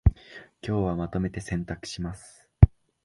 [0.63, 2.49] 今日はまとめて洗濯します